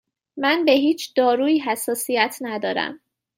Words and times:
من 0.37 0.65
به 0.65 0.71
هیچ 0.71 1.13
دارویی 1.15 1.59
حساسیت 1.59 2.37
ندارم. 2.41 2.99